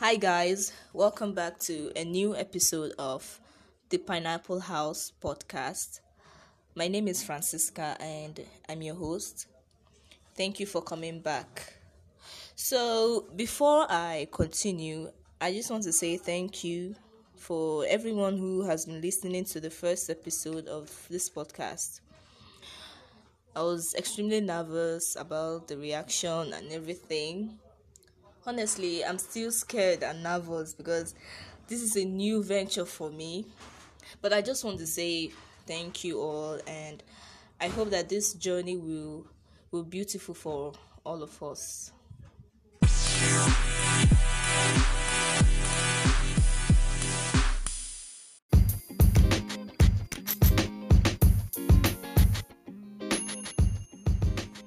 [0.00, 3.38] Hi, guys, welcome back to a new episode of
[3.90, 6.00] the Pineapple House podcast.
[6.74, 9.46] My name is Francisca and I'm your host.
[10.34, 11.74] Thank you for coming back.
[12.56, 16.94] So, before I continue, I just want to say thank you
[17.36, 22.00] for everyone who has been listening to the first episode of this podcast.
[23.54, 27.58] I was extremely nervous about the reaction and everything.
[28.46, 31.14] Honestly, I'm still scared and nervous because
[31.68, 33.44] this is a new venture for me.
[34.22, 35.30] But I just want to say
[35.66, 37.02] thank you all and
[37.60, 39.26] I hope that this journey will
[39.70, 40.72] will be beautiful for
[41.04, 41.92] all of us.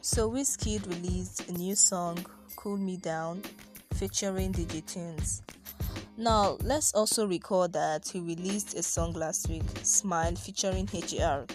[0.00, 2.26] So Wizkid released a new song,
[2.58, 3.40] Cool Me Down,
[3.94, 5.42] featuring DJ Tunez.
[6.16, 11.46] Now, let's also recall that he released a song last week, Smile, featuring HER.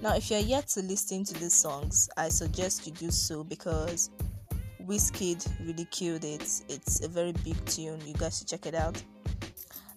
[0.00, 4.10] Now, if you're yet to listen to these songs, I suggest you do so because
[4.86, 6.62] Wizkid really killed it.
[6.68, 8.00] It's a very big tune.
[8.06, 9.02] You guys should check it out.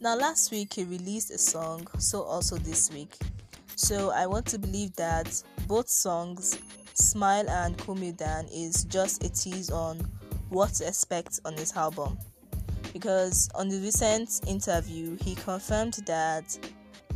[0.00, 3.16] Now, last week he released a song, so also this week.
[3.74, 6.60] So I want to believe that both songs
[6.94, 9.98] Smile and Cool Me Down is just a tease on
[10.48, 12.18] what to expect on this album.
[12.92, 16.58] Because on the recent interview, he confirmed that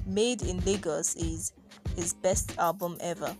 [0.06, 1.52] Made in Lagos is
[1.96, 3.34] his best album ever.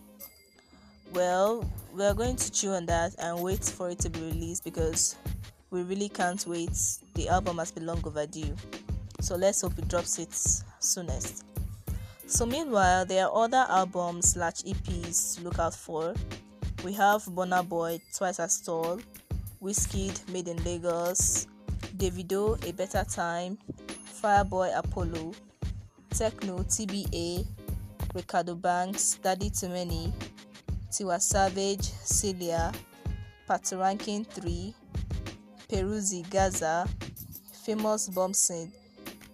[1.13, 5.15] Well, we're going to chew on that and wait for it to be released because
[5.69, 6.77] we really can't wait.
[7.13, 8.55] The album has been long overdue.
[9.19, 10.33] So let's hope it drops it
[10.79, 11.45] soonest.
[12.25, 16.13] So meanwhile, there are other albums slash EPs to look out for.
[16.83, 18.99] We have Burna Boy, Twice as Tall,
[19.63, 21.47] Wizkid, Made in Lagos,
[21.95, 23.57] Davido, A Better Time,
[24.21, 25.31] Fireboy Apollo,
[26.09, 27.47] Tekno, TBA,
[28.13, 30.11] Reekado Banks, Daddy Many,
[30.91, 32.73] Tiwa Savage, Celia,
[33.49, 34.75] Patoranking 3,
[35.69, 36.85] Peruzzi Gaza,
[37.63, 38.69] Famous Bombsin,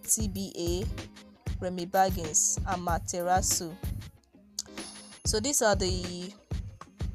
[0.04, 0.88] TBA,
[1.60, 3.76] Remy Baggins, and.
[5.26, 6.32] So these are the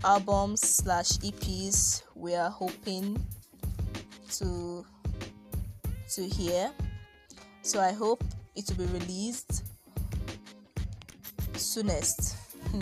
[0.05, 3.23] albums slash EPs we are hoping
[4.31, 4.83] to
[6.09, 6.73] to hear.
[7.61, 8.25] So I hope
[8.57, 9.63] it will be released
[11.55, 12.37] soonest.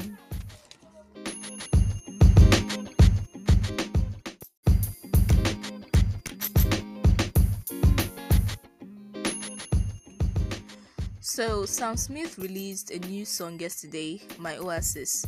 [11.24, 15.24] So, Sam Smith released a new song yesterday, My Oasis,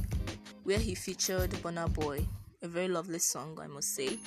[0.63, 2.29] where he featured Burna Boy,
[2.65, 4.19] a very lovely song, I must say.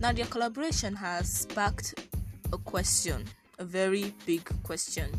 [0.00, 1.94] Now, their collaboration has sparked
[2.52, 3.24] a question,
[3.60, 5.10] a very big question.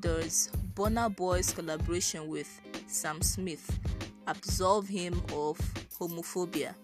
[0.00, 2.48] Does Burna Boy's collaboration with
[2.86, 3.78] Sam Smith
[4.26, 5.58] absolve him of
[5.98, 6.74] homophobia?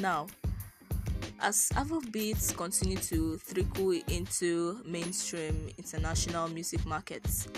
[0.00, 0.28] Now,
[1.38, 7.48] as Afrobeats continue to trickle into mainstream international music markets,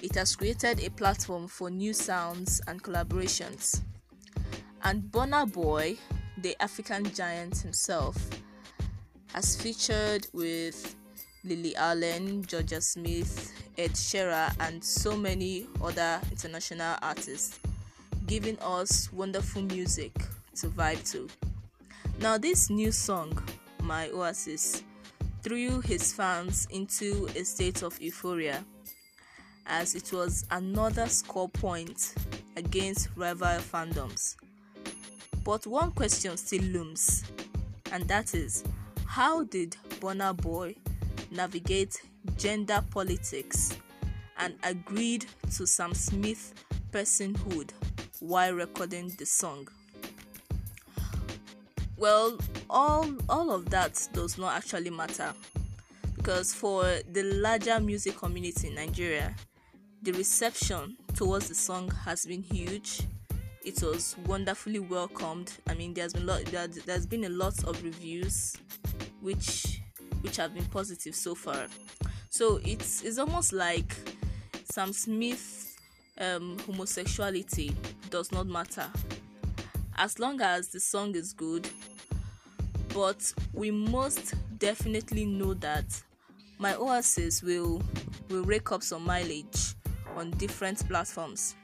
[0.00, 3.82] it has created a platform for new sounds and collaborations.
[4.84, 5.98] And Burna Boy,
[6.38, 8.16] the African giant himself,
[9.34, 10.94] has featured with
[11.44, 17.58] Lily Allen, Jorja Smith, Ed Sheeran, and so many other international artists,
[18.26, 20.12] giving us wonderful music
[20.56, 21.28] to vibe to.
[22.20, 23.40] Now, this new song,
[23.82, 24.82] My Oasis,
[25.42, 28.64] threw his fans into a state of euphoria
[29.66, 32.14] as it was another score point
[32.56, 34.36] against rival fandoms.
[35.48, 37.24] But one question still looms,
[37.90, 38.64] and that is
[39.06, 40.76] how did Burna Boy
[41.30, 42.02] navigate
[42.36, 43.74] gender politics
[44.36, 45.24] and agreed
[45.56, 46.52] to Sam Smith's
[46.92, 47.70] personhood
[48.20, 49.68] while recording the song?
[51.96, 52.36] Well,
[52.68, 55.32] all all of that does not actually matter
[56.14, 59.34] because for the larger music community in Nigeria,
[60.02, 63.00] the reception towards the song has been huge.
[63.68, 65.52] It was wonderfully welcomed.
[65.68, 68.56] I mean, there's been lot, there, there's been a lot of reviews,
[69.20, 69.82] which
[70.22, 71.66] which have been positive so far.
[72.30, 73.94] So it's it's almost like
[74.72, 75.76] Sam Smith's
[76.18, 77.76] um, homosexuality
[78.08, 78.86] does not matter
[79.98, 81.68] as long as the song is good.
[82.94, 85.84] But we must definitely know that
[86.58, 87.82] my Oasis will
[88.30, 89.74] will rake up some mileage
[90.16, 91.54] on different platforms.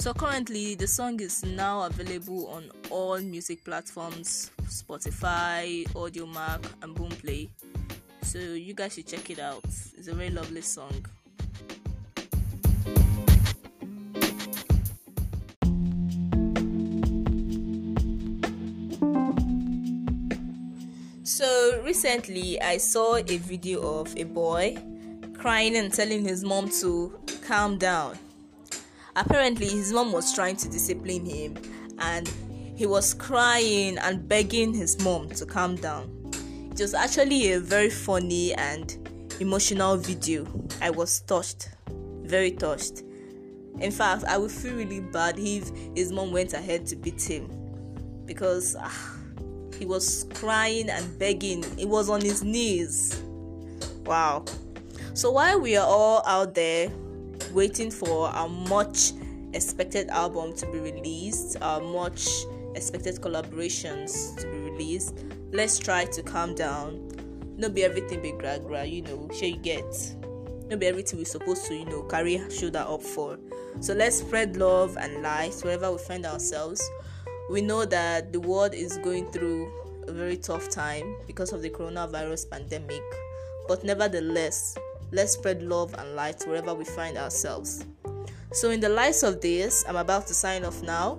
[0.00, 7.48] So currently the song is now available on all music platforms, Spotify, Audiomack and Boomplay.
[8.22, 9.64] So you guys should check it out.
[9.64, 11.04] It's a very lovely song.
[21.24, 24.78] So recently I saw a video of a boy
[25.36, 28.16] crying and telling his mom to calm down.
[29.18, 31.56] Apparently his mom was trying to discipline him
[31.98, 32.32] and
[32.76, 36.30] he was crying and begging his mom to calm down.
[36.70, 38.96] It was actually a very funny and
[39.40, 40.46] emotional video.
[40.80, 41.68] I was touched,
[42.22, 43.02] very touched.
[43.80, 47.50] In fact, I would feel really bad if his mom went ahead to beat him
[48.24, 49.16] because ah,
[49.76, 51.64] he was crying and begging.
[51.76, 53.20] He was on his knees.
[54.06, 54.44] Wow.
[55.14, 56.92] So while we are all out there
[57.52, 59.12] waiting for our much
[59.54, 62.28] expected album to be released, our much
[62.74, 67.08] expected collaborations to be released, let's try to calm down.
[67.56, 70.14] Not be everything be gra gra, you know, sure you get.
[70.68, 73.38] Not be everything we're supposed to, you know, carry shoulder up for.
[73.80, 76.88] So let's spread love and light wherever we find ourselves.
[77.50, 79.72] We know that the world is going through
[80.06, 83.02] a very tough time because of the coronavirus pandemic,
[83.66, 84.76] but nevertheless,
[85.12, 87.84] let's spread love and light wherever we find ourselves.
[88.52, 91.18] So, in the light of this, I'm about to sign off now.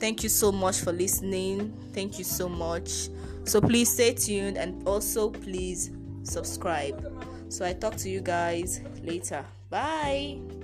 [0.00, 1.72] Thank you so much for listening.
[1.92, 3.08] Thank you so much.
[3.44, 5.90] So, please stay tuned and also please
[6.22, 7.12] subscribe.
[7.50, 9.44] So, I talk to you guys later.
[9.68, 10.63] Bye.